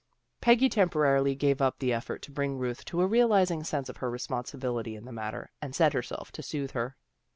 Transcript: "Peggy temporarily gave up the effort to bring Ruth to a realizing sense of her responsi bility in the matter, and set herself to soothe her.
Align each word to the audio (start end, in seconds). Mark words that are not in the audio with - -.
"Peggy 0.41 0.67
temporarily 0.67 1.35
gave 1.35 1.61
up 1.61 1.77
the 1.77 1.93
effort 1.93 2.23
to 2.23 2.31
bring 2.31 2.57
Ruth 2.57 2.83
to 2.85 3.03
a 3.03 3.05
realizing 3.05 3.63
sense 3.63 3.87
of 3.87 3.97
her 3.97 4.09
responsi 4.09 4.59
bility 4.59 4.97
in 4.97 5.05
the 5.05 5.11
matter, 5.11 5.51
and 5.61 5.75
set 5.75 5.93
herself 5.93 6.31
to 6.31 6.41
soothe 6.41 6.71
her. 6.71 6.95